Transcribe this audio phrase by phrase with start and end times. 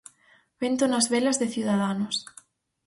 [0.61, 2.15] Vento nas velas de Ciudadanos.